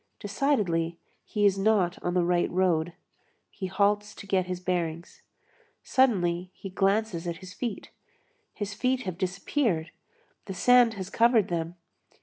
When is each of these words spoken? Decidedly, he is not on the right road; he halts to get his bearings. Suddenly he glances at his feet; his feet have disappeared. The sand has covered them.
Decidedly, 0.19 0.97
he 1.25 1.45
is 1.45 1.59
not 1.59 2.01
on 2.01 2.15
the 2.15 2.23
right 2.23 2.49
road; 2.49 2.93
he 3.51 3.67
halts 3.67 4.15
to 4.15 4.25
get 4.25 4.47
his 4.47 4.59
bearings. 4.59 5.21
Suddenly 5.83 6.49
he 6.55 6.71
glances 6.71 7.27
at 7.27 7.37
his 7.37 7.53
feet; 7.53 7.91
his 8.51 8.73
feet 8.73 9.03
have 9.03 9.19
disappeared. 9.19 9.91
The 10.45 10.55
sand 10.55 10.95
has 10.95 11.11
covered 11.11 11.49
them. 11.49 11.75